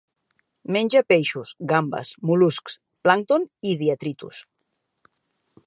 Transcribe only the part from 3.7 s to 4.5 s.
i detritus.